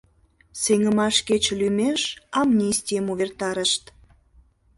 [0.61, 2.01] Сеҥымаш кече лӱмеш
[2.41, 3.83] амнистийым увертарышт.